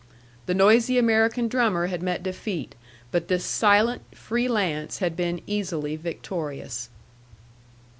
[0.47, 2.73] The noisy American drummer had met defeat,
[3.11, 6.89] but this silent free lance had been easily victorious.